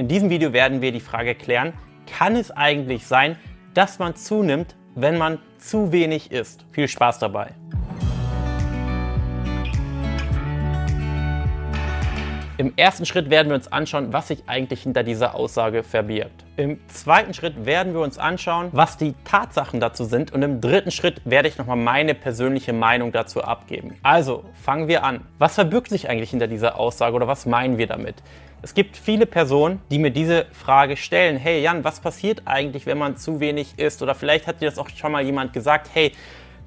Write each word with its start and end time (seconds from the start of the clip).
In 0.00 0.08
diesem 0.08 0.30
Video 0.30 0.54
werden 0.54 0.80
wir 0.80 0.92
die 0.92 1.00
Frage 1.00 1.34
klären, 1.34 1.74
kann 2.06 2.34
es 2.34 2.50
eigentlich 2.50 3.06
sein, 3.06 3.36
dass 3.74 3.98
man 3.98 4.16
zunimmt, 4.16 4.74
wenn 4.94 5.18
man 5.18 5.40
zu 5.58 5.92
wenig 5.92 6.32
isst? 6.32 6.64
Viel 6.72 6.88
Spaß 6.88 7.18
dabei! 7.18 7.50
Im 12.56 12.72
ersten 12.76 13.04
Schritt 13.04 13.28
werden 13.28 13.48
wir 13.48 13.54
uns 13.54 13.70
anschauen, 13.70 14.10
was 14.14 14.28
sich 14.28 14.44
eigentlich 14.46 14.82
hinter 14.82 15.02
dieser 15.02 15.34
Aussage 15.34 15.82
verbirgt. 15.82 16.44
Im 16.56 16.78
zweiten 16.88 17.34
Schritt 17.34 17.66
werden 17.66 17.92
wir 17.92 18.00
uns 18.00 18.16
anschauen, 18.16 18.68
was 18.72 18.96
die 18.96 19.14
Tatsachen 19.24 19.80
dazu 19.80 20.04
sind. 20.04 20.32
Und 20.32 20.42
im 20.42 20.60
dritten 20.60 20.90
Schritt 20.90 21.22
werde 21.24 21.48
ich 21.48 21.56
nochmal 21.56 21.76
meine 21.76 22.14
persönliche 22.14 22.74
Meinung 22.74 23.12
dazu 23.12 23.42
abgeben. 23.42 23.96
Also 24.02 24.44
fangen 24.62 24.88
wir 24.88 25.04
an. 25.04 25.26
Was 25.38 25.54
verbirgt 25.54 25.88
sich 25.88 26.08
eigentlich 26.08 26.30
hinter 26.30 26.48
dieser 26.48 26.78
Aussage 26.78 27.16
oder 27.16 27.26
was 27.26 27.46
meinen 27.46 27.78
wir 27.78 27.86
damit? 27.86 28.16
Es 28.62 28.74
gibt 28.74 28.98
viele 28.98 29.24
Personen, 29.24 29.80
die 29.90 29.98
mir 29.98 30.10
diese 30.10 30.44
Frage 30.52 30.98
stellen. 30.98 31.38
Hey 31.38 31.62
Jan, 31.62 31.82
was 31.82 32.00
passiert 32.00 32.42
eigentlich, 32.44 32.84
wenn 32.84 32.98
man 32.98 33.16
zu 33.16 33.40
wenig 33.40 33.78
isst? 33.78 34.02
Oder 34.02 34.14
vielleicht 34.14 34.46
hat 34.46 34.60
dir 34.60 34.68
das 34.68 34.78
auch 34.78 34.90
schon 34.90 35.12
mal 35.12 35.24
jemand 35.24 35.54
gesagt. 35.54 35.88
Hey, 35.94 36.12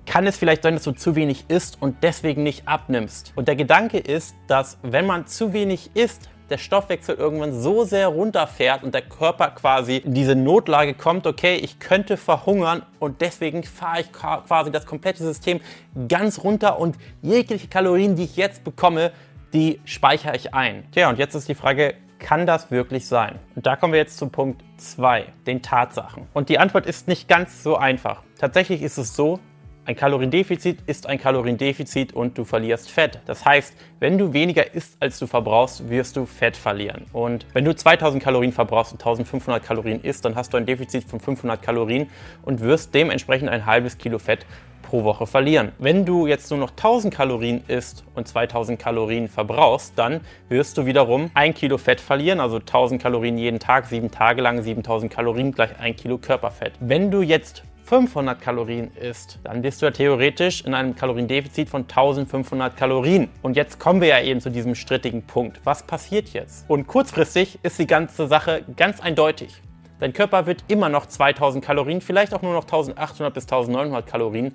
kann 0.08 0.26
es 0.26 0.36
vielleicht 0.36 0.64
sein, 0.64 0.74
dass 0.74 0.86
du 0.86 0.94
zu 0.94 1.16
wenig 1.16 1.46
isst 1.50 1.78
und 1.80 1.98
deswegen 2.02 2.42
nicht 2.42 2.68
abnimmst. 2.68 3.32
Und 3.36 3.48
der 3.48 3.56
Gedanke 3.56 4.00
ist, 4.00 4.36
dass 4.48 4.80
wenn 4.82 5.06
man 5.06 5.28
zu 5.28 5.54
wenig 5.54 5.92
isst, 5.94 6.30
der 6.50 6.58
Stoffwechsel 6.58 7.16
irgendwann 7.16 7.62
so 7.62 7.84
sehr 7.84 8.08
runterfährt 8.08 8.84
und 8.84 8.96
der 8.96 9.04
Körper 9.04 9.50
quasi 9.52 9.98
in 9.98 10.16
diese 10.16 10.36
Notlage 10.36 10.96
kommt, 10.96 11.28
okay, 11.28 11.56
ich 11.58 11.80
könnte 11.80 12.18
verhungern 12.18 12.82
und 13.00 13.22
deswegen 13.22 13.64
fahre 13.64 14.02
ich 14.02 14.12
quasi 14.12 14.72
das 14.72 14.88
komplette 14.88 15.24
System 15.24 15.62
ganz 16.10 16.44
runter 16.44 16.80
und 16.80 16.98
jegliche 17.22 17.68
Kalorien, 17.68 18.16
die 18.16 18.24
ich 18.24 18.36
jetzt 18.36 18.64
bekomme, 18.64 19.12
die 19.54 19.80
speichere 19.86 20.36
ich 20.36 20.54
ein. 20.54 20.84
Tja, 20.92 21.10
und 21.10 21.20
jetzt 21.20 21.36
ist 21.36 21.48
die 21.48 21.56
Frage, 21.56 21.96
kann 22.20 22.46
das 22.46 22.72
wirklich 22.72 23.08
sein? 23.08 23.40
Und 23.56 23.66
da 23.66 23.76
kommen 23.76 23.94
wir 23.94 24.00
jetzt 24.00 24.18
zum 24.18 24.32
Punkt 24.32 24.64
2, 24.78 25.26
den 25.46 25.62
Tatsachen. 25.62 26.28
Und 26.34 26.50
die 26.50 26.58
Antwort 26.58 26.86
ist 26.86 27.08
nicht 27.08 27.28
ganz 27.28 27.64
so 27.64 27.78
einfach. 27.78 28.24
Tatsächlich 28.40 28.82
ist 28.82 28.98
es 28.98 29.16
so, 29.16 29.40
ein 29.86 29.98
Kaloriendefizit 29.98 30.80
ist 30.86 31.08
ein 31.08 31.20
Kaloriendefizit 31.20 32.14
und 32.14 32.38
du 32.38 32.46
verlierst 32.46 32.90
Fett. 32.90 33.20
Das 33.26 33.44
heißt, 33.44 33.76
wenn 34.00 34.18
du 34.18 34.32
weniger 34.32 34.74
isst, 34.74 34.96
als 35.02 35.20
du 35.20 35.28
verbrauchst, 35.28 35.90
wirst 35.90 36.16
du 36.16 36.26
Fett 36.26 36.56
verlieren. 36.56 37.06
Und 37.12 37.46
wenn 37.52 37.66
du 37.66 37.76
2000 37.76 38.24
Kalorien 38.24 38.54
verbrauchst 38.54 38.94
und 38.94 39.02
1500 39.02 39.62
Kalorien 39.62 40.00
isst, 40.02 40.24
dann 40.24 40.38
hast 40.38 40.54
du 40.54 40.58
ein 40.58 40.66
Defizit 40.66 41.04
von 41.04 41.20
500 41.20 41.62
Kalorien 41.62 42.10
und 42.44 42.62
wirst 42.62 42.96
dementsprechend 42.96 43.50
ein 43.50 43.66
halbes 43.66 43.98
Kilo 43.98 44.20
Fett 44.20 44.46
pro 44.94 45.04
Woche 45.04 45.26
verlieren. 45.26 45.72
Wenn 45.80 46.06
du 46.06 46.28
jetzt 46.28 46.52
nur 46.52 46.60
noch 46.60 46.70
1000 46.70 47.12
Kalorien 47.12 47.64
isst 47.68 48.04
und 48.14 48.28
2000 48.28 48.78
Kalorien 48.78 49.28
verbrauchst, 49.28 49.94
dann 49.96 50.22
wirst 50.50 50.78
du 50.78 50.86
wiederum 50.86 51.32
ein 51.34 51.56
Kilo 51.56 51.80
Fett 51.80 52.00
verlieren, 52.00 52.40
also 52.40 52.58
1000 52.58 53.02
Kalorien 53.02 53.40
jeden 53.40 53.58
Tag, 53.58 53.88
sieben 53.88 54.12
Tage 54.12 54.44
lang, 54.44 54.62
7000 54.62 55.12
Kalorien 55.12 55.52
gleich 55.52 55.72
ein 55.80 55.96
Kilo 55.96 56.20
Körperfett. 56.20 56.74
Wenn 56.80 57.10
du 57.10 57.24
jetzt 57.24 57.64
500 57.86 58.40
Kalorien 58.40 58.92
isst, 59.02 59.40
dann 59.44 59.64
bist 59.64 59.82
du 59.82 59.88
ja 59.88 59.92
theoretisch 59.92 60.62
in 60.64 60.76
einem 60.76 60.96
Kaloriendefizit 60.96 61.70
von 61.70 61.82
1500 61.82 62.78
Kalorien. 62.78 63.30
Und 63.42 63.56
jetzt 63.56 63.80
kommen 63.80 64.00
wir 64.00 64.10
ja 64.10 64.22
eben 64.22 64.42
zu 64.42 64.52
diesem 64.52 64.76
strittigen 64.76 65.24
Punkt. 65.24 65.60
Was 65.64 65.82
passiert 65.82 66.30
jetzt? 66.34 66.70
Und 66.70 66.86
kurzfristig 66.86 67.58
ist 67.64 67.80
die 67.80 67.88
ganze 67.88 68.28
Sache 68.28 68.64
ganz 68.78 69.00
eindeutig. 69.00 69.60
Dein 70.00 70.14
Körper 70.14 70.46
wird 70.46 70.66
immer 70.68 70.90
noch 70.90 71.08
2000 71.08 71.66
Kalorien, 71.66 72.00
vielleicht 72.02 72.36
auch 72.36 72.44
nur 72.44 72.54
noch 72.54 72.66
1800 72.66 73.34
bis 73.34 73.46
1900 73.46 74.06
Kalorien 74.06 74.54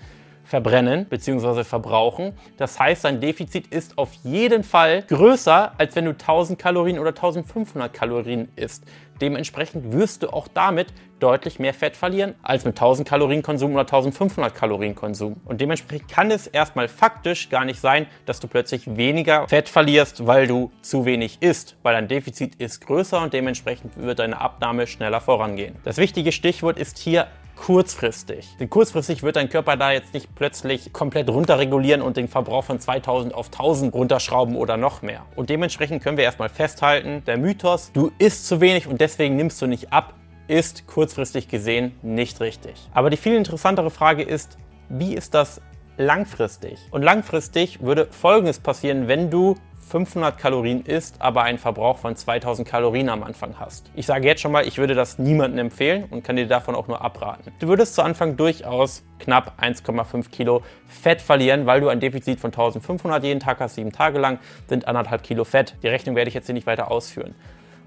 verbrennen 0.48 1.04
bzw. 1.04 1.62
verbrauchen. 1.62 2.32
Das 2.56 2.80
heißt, 2.80 3.04
dein 3.04 3.20
Defizit 3.20 3.66
ist 3.68 3.98
auf 3.98 4.12
jeden 4.24 4.64
Fall 4.64 5.02
größer, 5.02 5.72
als 5.76 5.94
wenn 5.94 6.06
du 6.06 6.12
1000 6.12 6.58
Kalorien 6.58 6.98
oder 6.98 7.10
1500 7.10 7.92
Kalorien 7.92 8.48
isst. 8.56 8.84
Dementsprechend 9.20 9.92
wirst 9.92 10.22
du 10.22 10.32
auch 10.32 10.48
damit 10.48 10.88
deutlich 11.18 11.58
mehr 11.58 11.74
Fett 11.74 11.96
verlieren 11.96 12.34
als 12.42 12.64
mit 12.64 12.76
1000 12.76 13.06
Kalorien 13.06 13.42
Konsum 13.42 13.72
oder 13.72 13.80
1500 13.80 14.54
Kalorien 14.54 14.94
Konsum. 14.94 15.40
Und 15.44 15.60
dementsprechend 15.60 16.08
kann 16.08 16.30
es 16.30 16.46
erstmal 16.46 16.88
faktisch 16.88 17.50
gar 17.50 17.64
nicht 17.64 17.80
sein, 17.80 18.06
dass 18.26 18.40
du 18.40 18.46
plötzlich 18.46 18.96
weniger 18.96 19.46
Fett 19.48 19.68
verlierst, 19.68 20.26
weil 20.26 20.46
du 20.46 20.70
zu 20.80 21.04
wenig 21.04 21.38
isst, 21.40 21.76
weil 21.82 21.94
dein 21.94 22.08
Defizit 22.08 22.54
ist 22.54 22.86
größer 22.86 23.20
und 23.20 23.32
dementsprechend 23.32 23.96
wird 23.96 24.20
deine 24.20 24.40
Abnahme 24.40 24.86
schneller 24.86 25.20
vorangehen. 25.20 25.74
Das 25.84 25.96
wichtige 25.96 26.30
Stichwort 26.30 26.78
ist 26.78 26.98
hier 26.98 27.26
kurzfristig. 27.58 28.56
Denn 28.60 28.70
kurzfristig 28.70 29.22
wird 29.22 29.36
dein 29.36 29.48
Körper 29.48 29.76
da 29.76 29.90
jetzt 29.90 30.14
nicht 30.14 30.34
plötzlich 30.34 30.92
komplett 30.92 31.28
runterregulieren 31.28 32.00
und 32.02 32.16
den 32.16 32.28
Verbrauch 32.28 32.64
von 32.64 32.78
2000 32.78 33.34
auf 33.34 33.46
1000 33.46 33.92
runterschrauben 33.92 34.56
oder 34.56 34.76
noch 34.76 35.02
mehr. 35.02 35.26
Und 35.36 35.50
dementsprechend 35.50 36.02
können 36.02 36.16
wir 36.16 36.24
erstmal 36.24 36.48
festhalten, 36.48 37.22
der 37.26 37.36
Mythos, 37.36 37.90
du 37.92 38.12
isst 38.18 38.46
zu 38.46 38.60
wenig 38.60 38.86
und 38.86 39.00
deswegen 39.00 39.36
nimmst 39.36 39.60
du 39.60 39.66
nicht 39.66 39.92
ab, 39.92 40.14
ist 40.46 40.86
kurzfristig 40.86 41.48
gesehen 41.48 41.92
nicht 42.00 42.40
richtig. 42.40 42.74
Aber 42.94 43.10
die 43.10 43.16
viel 43.16 43.34
interessantere 43.34 43.90
Frage 43.90 44.22
ist, 44.22 44.56
wie 44.88 45.14
ist 45.14 45.34
das 45.34 45.60
langfristig? 45.98 46.78
Und 46.90 47.02
langfristig 47.02 47.82
würde 47.82 48.06
Folgendes 48.10 48.60
passieren, 48.60 49.08
wenn 49.08 49.30
du 49.30 49.56
500 49.88 50.36
Kalorien 50.38 50.82
isst, 50.84 51.20
aber 51.20 51.42
einen 51.42 51.58
Verbrauch 51.58 51.96
von 51.96 52.14
2000 52.14 52.68
Kalorien 52.68 53.08
am 53.08 53.22
Anfang 53.22 53.58
hast. 53.58 53.90
Ich 53.94 54.04
sage 54.04 54.26
jetzt 54.26 54.42
schon 54.42 54.52
mal, 54.52 54.66
ich 54.66 54.76
würde 54.76 54.94
das 54.94 55.18
niemandem 55.18 55.66
empfehlen 55.66 56.04
und 56.10 56.22
kann 56.22 56.36
dir 56.36 56.46
davon 56.46 56.74
auch 56.74 56.88
nur 56.88 57.00
abraten. 57.02 57.52
Du 57.58 57.68
würdest 57.68 57.94
zu 57.94 58.02
Anfang 58.02 58.36
durchaus 58.36 59.02
knapp 59.18 59.54
1,5 59.60 60.30
Kilo 60.30 60.62
Fett 60.86 61.22
verlieren, 61.22 61.64
weil 61.64 61.80
du 61.80 61.88
ein 61.88 62.00
Defizit 62.00 62.38
von 62.38 62.50
1500 62.50 63.24
jeden 63.24 63.40
Tag 63.40 63.60
hast, 63.60 63.76
sieben 63.76 63.92
Tage 63.92 64.18
lang, 64.18 64.38
sind 64.68 64.86
anderthalb 64.86 65.22
Kilo 65.22 65.44
Fett. 65.44 65.74
Die 65.82 65.88
Rechnung 65.88 66.14
werde 66.16 66.28
ich 66.28 66.34
jetzt 66.34 66.46
hier 66.46 66.54
nicht 66.54 66.66
weiter 66.66 66.90
ausführen. 66.90 67.34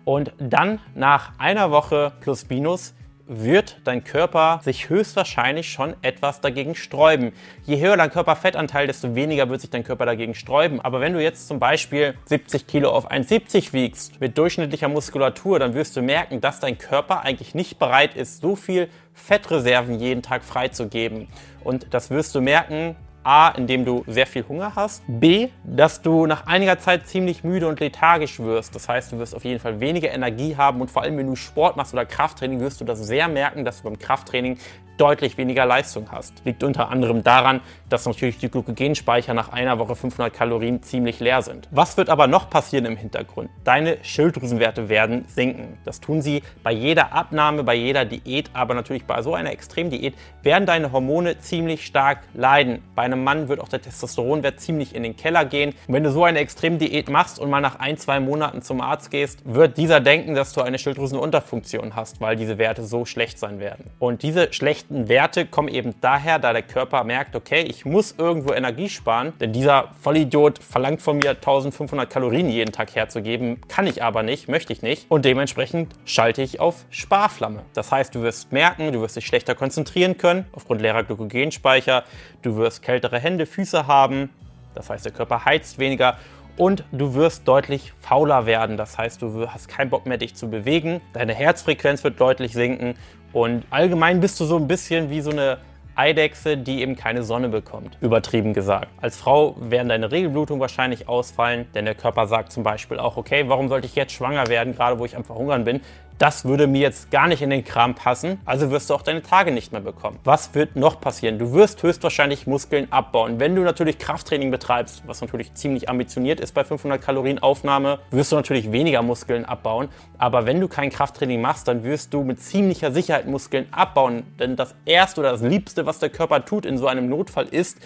Und 0.04 0.34
dann 0.40 0.80
nach 0.96 1.34
einer 1.38 1.70
Woche 1.70 2.14
plus 2.22 2.50
minus 2.50 2.96
wird 3.32 3.78
dein 3.86 4.04
Körper 4.04 4.60
sich 4.62 4.90
höchstwahrscheinlich 4.90 5.72
schon 5.72 5.96
etwas 6.02 6.42
dagegen 6.42 6.76
sträuben. 6.76 7.32
Je 7.66 7.80
höher 7.80 7.96
dein 7.96 8.12
Körperfettanteil, 8.12 8.88
desto 8.88 9.16
weniger 9.16 9.50
wird 9.50 9.62
sich 9.62 9.70
dein 9.70 9.86
Körper 9.86 10.06
dagegen 10.06 10.36
sträuben. 10.36 10.82
Aber 10.82 11.00
wenn 11.00 11.14
du 11.14 11.24
jetzt 11.24 11.48
zum 11.48 11.58
Beispiel 11.58 12.16
70 12.26 12.68
Kilo 12.68 12.92
auf 12.92 13.10
1,70 13.10 13.72
wiegst 13.72 14.20
mit 14.20 14.38
durchschnittlicher 14.38 14.90
Muskulatur, 14.90 15.60
dann 15.60 15.74
wirst 15.74 15.96
du 15.96 16.02
merken, 16.02 16.42
dass 16.42 16.60
dein 16.60 16.78
Körper 16.78 17.22
eigentlich 17.22 17.56
nicht 17.56 17.80
bereit 17.80 18.16
ist, 18.16 18.42
so 18.42 18.58
viel 18.58 18.90
Fettreserven 19.14 20.00
jeden 20.00 20.22
Tag 20.22 20.44
freizugeben. 20.44 21.28
Und 21.64 21.94
das 21.94 22.10
wirst 22.10 22.36
du 22.36 22.42
merken, 22.42 22.96
A, 23.24 23.50
indem 23.50 23.86
du 23.86 24.04
sehr 24.08 24.26
viel 24.26 24.46
Hunger 24.48 24.76
hast. 24.76 25.04
B, 25.08 25.50
dass 25.64 26.02
du 26.02 26.26
nach 26.26 26.48
einiger 26.48 26.80
Zeit 26.80 27.08
ziemlich 27.08 27.44
müde 27.44 27.68
und 27.68 27.80
lethargisch 27.80 28.40
wirst. 28.40 28.74
Das 28.76 28.90
heißt, 28.90 29.12
du 29.12 29.20
wirst 29.20 29.36
auf 29.36 29.46
jeden 29.46 29.60
Fall 29.60 29.80
weniger 29.80 30.12
Energie 30.12 30.56
haben 30.58 30.82
und 30.82 30.90
vor 30.90 31.04
allem, 31.04 31.18
wenn 31.18 31.28
du 31.28 31.36
Sport 31.36 31.78
machst 31.78 31.94
oder 31.94 32.06
Krafttraining, 32.06 32.60
wirst 32.60 32.82
du 32.82 32.86
das 32.86 33.00
sehr 33.00 33.28
merken, 33.28 33.66
dass 33.66 33.78
du 33.78 33.84
beim 33.84 34.00
Krafttraining 34.00 34.58
deutlich 34.98 35.38
weniger 35.38 35.66
Leistung 35.66 36.12
hast. 36.12 36.34
Liegt 36.46 36.64
unter 36.64 36.90
anderem 36.90 37.24
daran, 37.24 37.62
dass 37.90 38.06
natürlich 38.06 38.38
die 38.38 38.50
Glykogenspeicher 38.50 39.34
nach 39.34 39.50
einer 39.50 39.80
Woche 39.80 39.96
500 39.96 40.34
Kalorien 40.34 40.84
ziemlich 40.84 41.20
leer 41.20 41.42
sind. 41.42 41.68
Was 41.72 41.98
wird 41.98 42.10
aber 42.10 42.28
noch 42.28 42.50
passieren 42.50 42.86
im 42.86 42.98
Hintergrund? 42.98 43.50
Deine 43.64 43.98
Schilddrüsenwerte 44.02 44.90
werden 44.90 45.26
sinken. 45.28 45.78
Das 45.86 46.00
tun 46.00 46.22
sie 46.22 46.44
bei 46.64 46.72
jeder 46.72 47.14
Abnahme, 47.14 47.64
bei 47.64 47.76
jeder 47.76 48.06
Diät, 48.06 48.50
aber 48.54 48.74
natürlich 48.74 49.06
bei 49.06 49.22
so 49.22 49.34
einer 49.34 49.52
Extremdiät 49.52 50.14
werden 50.44 50.66
deine 50.66 50.92
Hormone 50.92 51.40
ziemlich 51.40 51.86
stark 51.86 52.20
leiden. 52.34 52.82
Bei 52.96 53.04
einem 53.04 53.24
Mann 53.24 53.48
wird 53.50 53.60
auch 53.60 53.70
der 53.70 53.82
Testosteronwert 53.82 54.60
ziemlich 54.60 54.96
in 54.96 55.04
den 55.04 55.16
Keller 55.16 55.46
gehen. 55.46 55.74
Und 55.88 55.94
wenn 55.94 56.04
du 56.04 56.12
so 56.12 56.24
eine 56.24 56.40
Extremdiät 56.40 57.10
machst 57.10 57.40
und 57.40 57.50
mal 57.50 57.62
nach 57.62 57.80
ein, 57.80 57.98
zwei 57.98 58.20
Monaten 58.20 58.62
zum 58.62 58.82
Arzt 58.82 59.12
gehst, 59.12 59.40
wird 59.46 59.78
dieser 59.78 60.00
denken, 60.00 60.36
dass 60.36 60.54
du 60.54 60.62
eine 60.62 60.78
Schilddrüsenunterfunktion 60.78 61.96
hast, 61.96 62.22
weil 62.22 62.36
diese 62.36 62.58
Werte 62.58 62.84
so 62.84 63.06
schlecht 63.06 63.40
sein 63.40 63.60
werden. 63.60 63.90
Und 64.00 64.24
diese 64.24 64.54
schlechten 64.54 64.81
schlechten 64.82 65.10
Werte 65.10 65.46
kommen 65.46 65.68
eben 65.68 65.94
daher, 66.02 66.40
da 66.40 66.54
der 66.54 66.64
Körper 66.64 67.04
merkt, 67.04 67.36
okay, 67.36 67.62
ich 67.62 67.86
muss 67.86 68.16
irgendwo 68.18 68.54
Energie 68.54 68.90
sparen, 68.90 69.34
denn 69.40 69.54
dieser 69.54 69.90
Vollidiot 70.00 70.60
verlangt 70.60 71.02
von 71.02 71.18
mir 71.18 71.32
1500 71.32 72.10
Kalorien 72.10 72.50
jeden 72.50 72.72
Tag 72.72 72.96
herzugeben, 72.96 73.62
kann 73.68 73.88
ich 73.88 74.04
aber 74.04 74.24
nicht, 74.24 74.48
möchte 74.48 74.74
ich 74.74 74.82
nicht. 74.82 75.06
Und 75.10 75.26
dementsprechend 75.26 75.94
schalte 76.06 76.42
ich 76.42 76.60
auf 76.60 76.86
Sparflamme. 76.90 77.64
Das 77.74 77.92
heißt, 77.92 78.16
du 78.16 78.22
wirst 78.22 78.52
merken, 78.52 78.92
du 78.92 79.02
wirst 79.02 79.16
dich 79.16 79.26
schlechter 79.26 79.56
konzentrieren 79.56 80.18
können 80.18 80.46
aufgrund 80.52 80.82
leerer 80.82 81.04
Glykogenspeicher, 81.04 82.04
du 82.42 82.58
wirst 82.58 82.82
kältere 82.82 83.20
Hände, 83.20 83.46
Füße 83.46 83.88
haben, 83.88 84.30
das 84.74 84.90
heißt, 84.90 85.06
der 85.06 85.12
Körper 85.12 85.46
heizt 85.46 85.80
weniger. 85.80 86.18
Und 86.58 86.84
du 86.92 87.14
wirst 87.16 87.48
deutlich 87.48 87.94
fauler 88.02 88.46
werden. 88.46 88.76
Das 88.76 88.98
heißt, 88.98 89.22
du 89.22 89.50
hast 89.50 89.70
keinen 89.70 89.90
Bock 89.90 90.06
mehr, 90.06 90.18
dich 90.18 90.36
zu 90.36 90.50
bewegen. 90.50 91.02
Deine 91.14 91.34
Herzfrequenz 91.34 92.04
wird 92.04 92.20
deutlich 92.20 92.54
sinken 92.54 92.96
und 93.34 93.64
allgemein 93.70 94.20
bist 94.20 94.40
du 94.40 94.46
so 94.46 94.58
ein 94.58 94.68
bisschen 94.68 95.10
wie 95.10 95.22
so 95.22 95.32
eine 95.32 95.58
Eidechse, 95.96 96.58
die 96.58 96.82
eben 96.82 96.96
keine 96.96 97.22
Sonne 97.24 97.50
bekommt, 97.50 97.98
übertrieben 98.02 98.54
gesagt. 98.54 98.88
Als 99.02 99.18
Frau 99.18 99.56
werden 99.60 99.90
deine 99.90 100.12
Regelblutungen 100.12 100.62
wahrscheinlich 100.62 101.10
ausfallen, 101.10 101.68
denn 101.76 101.86
der 101.86 101.96
Körper 101.96 102.28
sagt 102.28 102.52
zum 102.52 102.64
Beispiel 102.64 102.98
auch, 102.98 103.18
okay, 103.18 103.44
warum 103.48 103.68
sollte 103.68 103.88
ich 103.88 103.96
jetzt 103.96 104.14
schwanger 104.14 104.48
werden, 104.48 104.74
gerade 104.74 105.00
wo 105.00 105.06
ich 105.06 105.18
am 105.18 105.26
Verhungern 105.26 105.66
bin? 105.66 105.82
Das 106.22 106.46
würde 106.46 106.68
mir 106.68 106.82
jetzt 106.82 107.10
gar 107.10 107.28
nicht 107.28 107.42
in 107.42 107.50
den 107.50 107.66
Kram 107.66 107.96
passen, 107.96 108.40
also 108.46 108.70
wirst 108.70 108.92
du 108.92 108.94
auch 108.94 109.02
deine 109.02 109.24
Tage 109.24 109.52
nicht 109.52 109.72
mehr 109.72 109.82
bekommen. 109.82 110.20
Was 110.24 110.54
wird 110.54 110.76
noch 110.76 111.02
passieren? 111.02 111.40
Du 111.40 111.54
wirst 111.54 111.82
höchstwahrscheinlich 111.82 112.46
Muskeln 112.46 112.92
abbauen. 112.92 113.40
Wenn 113.40 113.56
du 113.56 113.64
natürlich 113.64 113.98
Krafttraining 113.98 114.52
betreibst, 114.52 115.02
was 115.08 115.22
natürlich 115.22 115.56
ziemlich 115.56 115.90
ambitioniert 115.90 116.40
ist 116.40 116.54
bei 116.54 116.64
500 116.64 117.02
Kalorien 117.02 117.40
Aufnahme, 117.40 117.98
wirst 118.12 118.32
du 118.32 118.36
natürlich 118.36 118.72
weniger 118.72 119.02
Muskeln 119.02 119.46
abbauen. 119.46 119.90
Aber 120.20 120.46
wenn 120.46 120.62
du 120.62 120.68
kein 120.68 120.92
Krafttraining 120.92 121.42
machst, 121.42 121.68
dann 121.68 121.84
wirst 121.84 122.14
du 122.14 122.22
mit 122.22 122.40
ziemlicher 122.40 122.92
Sicherheit 122.92 123.26
Muskeln 123.26 123.66
abbauen. 123.72 124.22
Denn 124.40 124.56
das 124.56 124.76
Erste 124.86 125.22
oder 125.22 125.32
das 125.32 125.42
Liebste, 125.42 125.88
was 125.88 125.98
der 125.98 126.10
Körper 126.10 126.46
tut 126.46 126.68
in 126.68 126.78
so 126.78 126.86
einem 126.86 127.10
Notfall, 127.10 127.48
ist, 127.48 127.80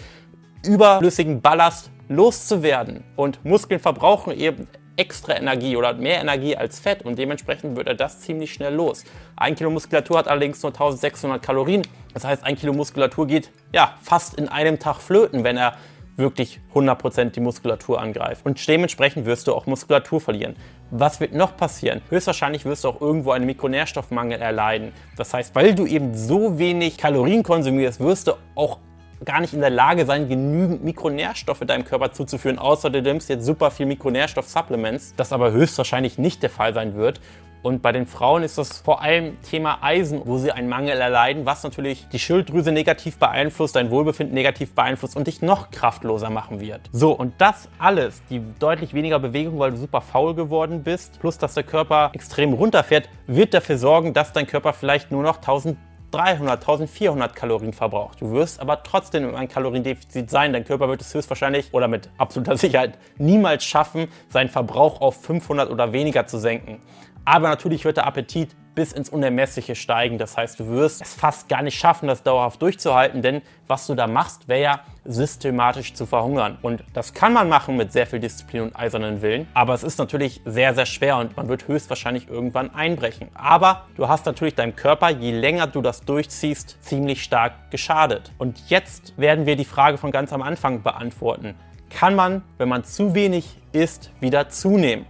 überflüssigen 0.62 1.40
Ballast 1.40 1.90
loszuwerden. 2.08 3.02
Und 3.16 3.42
Muskeln 3.46 3.80
verbrauchen 3.80 4.38
eben 4.38 4.68
extra 4.96 5.36
Energie 5.36 5.76
oder 5.76 5.94
mehr 5.94 6.20
Energie 6.20 6.56
als 6.56 6.78
Fett 6.80 7.02
und 7.02 7.18
dementsprechend 7.18 7.76
wird 7.76 7.86
er 7.86 7.94
das 7.94 8.20
ziemlich 8.20 8.52
schnell 8.52 8.74
los. 8.74 9.04
Ein 9.36 9.54
Kilo 9.54 9.70
Muskulatur 9.70 10.18
hat 10.18 10.28
allerdings 10.28 10.62
nur 10.62 10.72
1600 10.72 11.42
Kalorien. 11.42 11.82
Das 12.14 12.24
heißt, 12.24 12.44
ein 12.44 12.56
Kilo 12.56 12.72
Muskulatur 12.72 13.26
geht 13.26 13.50
ja 13.72 13.94
fast 14.02 14.34
in 14.34 14.48
einem 14.48 14.78
Tag 14.78 15.00
flöten, 15.00 15.44
wenn 15.44 15.56
er 15.56 15.76
wirklich 16.16 16.60
100% 16.74 17.30
die 17.30 17.40
Muskulatur 17.40 18.00
angreift. 18.00 18.44
Und 18.46 18.66
dementsprechend 18.66 19.26
wirst 19.26 19.46
du 19.46 19.54
auch 19.54 19.66
Muskulatur 19.66 20.20
verlieren. 20.20 20.56
Was 20.90 21.20
wird 21.20 21.34
noch 21.34 21.56
passieren? 21.56 22.00
Höchstwahrscheinlich 22.08 22.64
wirst 22.64 22.84
du 22.84 22.88
auch 22.88 23.00
irgendwo 23.00 23.32
einen 23.32 23.44
Mikronährstoffmangel 23.46 24.40
erleiden. 24.40 24.92
Das 25.16 25.34
heißt, 25.34 25.54
weil 25.54 25.74
du 25.74 25.86
eben 25.86 26.14
so 26.14 26.58
wenig 26.58 26.96
Kalorien 26.96 27.42
konsumierst, 27.42 28.00
wirst 28.00 28.28
du 28.28 28.32
auch 28.54 28.78
gar 29.24 29.40
nicht 29.40 29.54
in 29.54 29.60
der 29.60 29.70
Lage 29.70 30.04
sein, 30.04 30.28
genügend 30.28 30.84
Mikronährstoffe 30.84 31.60
deinem 31.60 31.84
Körper 31.84 32.12
zuzuführen, 32.12 32.58
außer 32.58 32.90
du 32.90 33.02
nimmst 33.02 33.28
jetzt 33.28 33.44
super 33.44 33.70
viel 33.70 33.86
Mikronährstoff-Supplements, 33.86 35.14
das 35.16 35.32
aber 35.32 35.52
höchstwahrscheinlich 35.52 36.18
nicht 36.18 36.42
der 36.42 36.50
Fall 36.50 36.74
sein 36.74 36.94
wird. 36.94 37.20
Und 37.66 37.82
bei 37.82 37.90
den 37.90 38.06
Frauen 38.06 38.44
ist 38.44 38.58
das 38.58 38.78
vor 38.78 39.02
allem 39.02 39.42
Thema 39.42 39.78
Eisen, 39.82 40.22
wo 40.24 40.38
sie 40.38 40.52
einen 40.52 40.68
Mangel 40.68 41.00
erleiden, 41.00 41.46
was 41.46 41.64
natürlich 41.64 42.06
die 42.12 42.20
Schilddrüse 42.20 42.70
negativ 42.70 43.18
beeinflusst, 43.18 43.74
dein 43.74 43.90
Wohlbefinden 43.90 44.34
negativ 44.34 44.72
beeinflusst 44.72 45.16
und 45.16 45.26
dich 45.26 45.42
noch 45.42 45.72
kraftloser 45.72 46.30
machen 46.30 46.60
wird. 46.60 46.82
So, 46.92 47.10
und 47.10 47.34
das 47.38 47.68
alles, 47.80 48.22
die 48.30 48.40
deutlich 48.60 48.94
weniger 48.94 49.18
Bewegung, 49.18 49.58
weil 49.58 49.72
du 49.72 49.78
super 49.78 50.00
faul 50.00 50.36
geworden 50.36 50.84
bist, 50.84 51.18
plus 51.18 51.38
dass 51.38 51.54
der 51.54 51.64
Körper 51.64 52.12
extrem 52.14 52.52
runterfährt, 52.52 53.08
wird 53.26 53.52
dafür 53.52 53.78
sorgen, 53.78 54.14
dass 54.14 54.32
dein 54.32 54.46
Körper 54.46 54.72
vielleicht 54.72 55.10
nur 55.10 55.24
noch 55.24 55.38
1000 55.38 55.76
1300, 56.12 56.60
1400 56.60 57.34
Kalorien 57.34 57.72
verbraucht. 57.72 58.20
Du 58.20 58.30
wirst 58.30 58.60
aber 58.60 58.82
trotzdem 58.82 59.28
in 59.28 59.34
einem 59.34 59.48
Kaloriendefizit 59.48 60.30
sein. 60.30 60.52
Dein 60.52 60.64
Körper 60.64 60.88
wird 60.88 61.00
es 61.00 61.12
höchstwahrscheinlich 61.12 61.72
oder 61.72 61.88
mit 61.88 62.08
absoluter 62.18 62.56
Sicherheit 62.56 62.98
niemals 63.18 63.64
schaffen, 63.64 64.08
seinen 64.28 64.48
Verbrauch 64.48 65.00
auf 65.00 65.22
500 65.22 65.70
oder 65.70 65.92
weniger 65.92 66.26
zu 66.26 66.38
senken. 66.38 66.80
Aber 67.24 67.48
natürlich 67.48 67.84
wird 67.84 67.96
der 67.96 68.06
Appetit 68.06 68.54
bis 68.76 68.92
ins 68.92 69.08
Unermessliche 69.08 69.74
steigen. 69.74 70.18
Das 70.18 70.36
heißt, 70.36 70.60
du 70.60 70.68
wirst 70.68 71.02
es 71.02 71.14
fast 71.14 71.48
gar 71.48 71.62
nicht 71.62 71.76
schaffen, 71.76 72.06
das 72.06 72.22
dauerhaft 72.22 72.62
durchzuhalten, 72.62 73.22
denn 73.22 73.42
was 73.66 73.88
du 73.88 73.96
da 73.96 74.06
machst, 74.06 74.46
wäre 74.46 74.62
ja 74.62 74.80
systematisch 75.04 75.94
zu 75.94 76.06
verhungern. 76.06 76.58
Und 76.62 76.84
das 76.92 77.14
kann 77.14 77.32
man 77.32 77.48
machen 77.48 77.76
mit 77.76 77.90
sehr 77.90 78.06
viel 78.06 78.20
Disziplin 78.20 78.62
und 78.62 78.76
eisernen 78.76 79.22
Willen, 79.22 79.48
aber 79.54 79.74
es 79.74 79.82
ist 79.82 79.98
natürlich 79.98 80.42
sehr, 80.44 80.74
sehr 80.74 80.86
schwer 80.86 81.16
und 81.16 81.36
man 81.36 81.48
wird 81.48 81.66
höchstwahrscheinlich 81.66 82.28
irgendwann 82.28 82.72
einbrechen. 82.74 83.28
Aber 83.34 83.86
du 83.96 84.08
hast 84.08 84.26
natürlich 84.26 84.54
deinem 84.54 84.76
Körper, 84.76 85.10
je 85.10 85.32
länger 85.32 85.66
du 85.66 85.80
das 85.80 86.02
durchziehst, 86.02 86.76
ziemlich 86.80 87.22
stark 87.22 87.70
geschadet. 87.70 88.30
Und 88.38 88.68
jetzt 88.68 89.14
werden 89.16 89.46
wir 89.46 89.56
die 89.56 89.64
Frage 89.64 89.96
von 89.96 90.12
ganz 90.12 90.32
am 90.32 90.42
Anfang 90.42 90.82
beantworten. 90.82 91.54
Kann 91.88 92.14
man, 92.14 92.42
wenn 92.58 92.68
man 92.68 92.84
zu 92.84 93.14
wenig 93.14 93.56
isst, 93.72 94.10
wieder 94.20 94.50
zunehmen? 94.50 95.06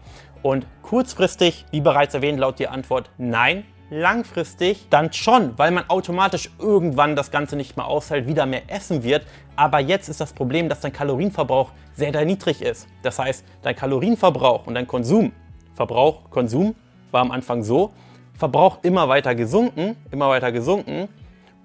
Und 0.46 0.64
kurzfristig, 0.82 1.66
wie 1.72 1.80
bereits 1.80 2.14
erwähnt, 2.14 2.38
lautet 2.38 2.60
die 2.60 2.68
Antwort 2.68 3.10
nein. 3.18 3.64
Langfristig 3.90 4.86
dann 4.90 5.12
schon, 5.12 5.58
weil 5.58 5.72
man 5.72 5.90
automatisch 5.90 6.50
irgendwann 6.60 7.16
das 7.16 7.32
Ganze 7.32 7.56
nicht 7.56 7.76
mehr 7.76 7.86
aushält, 7.86 8.28
wieder 8.28 8.46
mehr 8.46 8.62
essen 8.68 9.02
wird. 9.02 9.26
Aber 9.56 9.80
jetzt 9.80 10.08
ist 10.08 10.20
das 10.20 10.32
Problem, 10.32 10.68
dass 10.68 10.78
dein 10.78 10.92
Kalorienverbrauch 10.92 11.72
sehr, 11.94 12.12
sehr 12.12 12.24
niedrig 12.24 12.62
ist. 12.62 12.86
Das 13.02 13.18
heißt, 13.18 13.44
dein 13.62 13.74
Kalorienverbrauch 13.74 14.68
und 14.68 14.74
dein 14.74 14.86
Konsum, 14.86 15.32
Verbrauch, 15.74 16.30
Konsum 16.30 16.76
war 17.10 17.22
am 17.22 17.32
Anfang 17.32 17.64
so, 17.64 17.90
Verbrauch 18.34 18.78
immer 18.84 19.08
weiter 19.08 19.34
gesunken, 19.34 19.96
immer 20.12 20.28
weiter 20.28 20.52
gesunken 20.52 21.08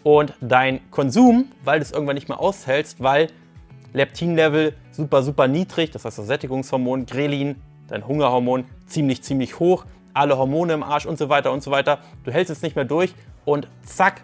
und 0.02 0.34
dein 0.42 0.90
Konsum, 0.90 1.52
weil 1.64 1.78
du 1.78 1.84
es 1.84 1.92
irgendwann 1.92 2.16
nicht 2.16 2.30
mehr 2.30 2.40
aushältst, 2.40 3.04
weil 3.04 3.28
Leptinlevel 3.94 4.74
super, 4.90 5.22
super 5.22 5.48
niedrig, 5.48 5.92
das 5.92 6.04
heißt 6.04 6.18
das 6.18 6.26
Sättigungshormon, 6.26 7.06
Grelin, 7.06 7.62
dein 7.92 8.08
Hungerhormon 8.08 8.66
ziemlich, 8.88 9.22
ziemlich 9.22 9.60
hoch, 9.60 9.86
alle 10.14 10.38
Hormone 10.38 10.74
im 10.74 10.84
Arsch 10.84 11.06
und 11.06 11.18
so 11.18 11.30
weiter 11.30 11.52
und 11.52 11.62
so 11.62 11.72
weiter. 11.72 12.00
Du 12.24 12.32
hältst 12.32 12.52
es 12.52 12.62
nicht 12.62 12.76
mehr 12.76 12.86
durch 12.86 13.14
und 13.46 13.68
zack, 13.84 14.22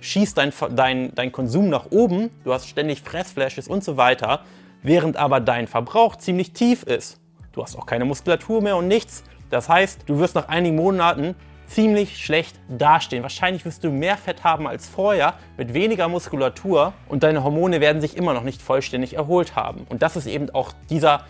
schießt 0.00 0.38
dein, 0.38 0.52
dein, 0.70 1.14
dein 1.14 1.32
Konsum 1.32 1.68
nach 1.68 1.86
oben, 1.90 2.30
du 2.44 2.52
hast 2.52 2.68
ständig 2.68 3.02
Fressflashes 3.02 3.68
und 3.68 3.84
so 3.84 3.96
weiter, 3.96 4.40
während 4.82 5.16
aber 5.16 5.40
dein 5.40 5.66
Verbrauch 5.66 6.16
ziemlich 6.16 6.52
tief 6.52 6.84
ist. 6.84 7.20
Du 7.52 7.62
hast 7.62 7.76
auch 7.76 7.86
keine 7.86 8.04
Muskulatur 8.04 8.62
mehr 8.62 8.76
und 8.76 8.86
nichts. 8.86 9.24
Das 9.50 9.68
heißt, 9.68 10.02
du 10.06 10.18
wirst 10.18 10.34
nach 10.34 10.48
einigen 10.48 10.76
Monaten 10.76 11.34
ziemlich 11.66 12.24
schlecht 12.24 12.56
dastehen. 12.68 13.22
Wahrscheinlich 13.22 13.64
wirst 13.64 13.82
du 13.84 13.90
mehr 13.90 14.16
Fett 14.16 14.44
haben 14.44 14.66
als 14.66 14.88
vorher, 14.88 15.34
mit 15.56 15.74
weniger 15.74 16.08
Muskulatur 16.08 16.92
und 17.08 17.22
deine 17.22 17.42
Hormone 17.42 17.80
werden 17.80 18.00
sich 18.00 18.16
immer 18.16 18.32
noch 18.32 18.42
nicht 18.42 18.62
vollständig 18.62 19.14
erholt 19.14 19.56
haben. 19.56 19.86
Und 19.88 20.02
das 20.02 20.16
ist 20.16 20.26
eben 20.26 20.50
auch 20.50 20.72
dieser 20.88 21.24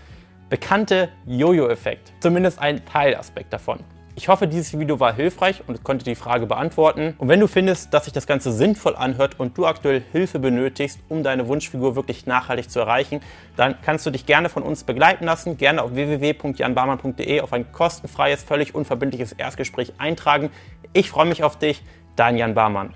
bekannte 0.49 1.11
Jojo-Effekt. 1.27 2.13
Zumindest 2.21 2.59
ein 2.59 2.85
Teilaspekt 2.85 3.53
davon. 3.53 3.81
Ich 4.19 4.27
hoffe, 4.27 4.49
dieses 4.49 4.77
Video 4.77 4.99
war 4.99 5.15
hilfreich 5.15 5.63
und 5.69 5.85
konnte 5.85 6.05
die 6.05 6.17
Frage 6.17 6.47
beantworten. 6.47 7.15
Und 7.19 7.29
wenn 7.29 7.39
du 7.39 7.47
findest, 7.47 7.95
dass 7.95 8.07
sich 8.07 8.13
das 8.13 8.27
Ganze 8.27 8.51
sinnvoll 8.51 8.97
anhört 8.97 9.39
und 9.39 9.57
du 9.57 9.65
aktuell 9.65 10.03
Hilfe 10.11 10.41
benötigst, 10.41 10.99
um 11.09 11.23
deine 11.23 11.47
Wunschfigur 11.47 11.95
wirklich 11.95 12.27
nachhaltig 12.27 12.69
zu 12.69 12.81
erreichen, 12.81 13.21
dann 13.57 13.77
kannst 13.81 14.07
du 14.07 14.11
dich 14.11 14.27
gerne 14.27 14.49
von 14.49 14.65
uns 14.65 14.83
begleiten 14.83 15.25
lassen. 15.25 15.57
Gerne 15.57 15.85
auf 15.85 15.95
www.janbarmann.de 15.95 17.43
auf 17.43 17.53
ein 17.53 17.71
kostenfreies, 17.71 18.43
völlig 18.43 18.75
unverbindliches 18.75 19.31
Erstgespräch 19.31 19.93
eintragen. 19.99 20.51
Ich 20.93 21.11
freue 21.11 21.27
mich 21.27 21.45
auf 21.45 21.57
dich, 21.57 21.85
dein 22.17 22.37
Jan 22.37 22.55
Barmann. 22.55 22.93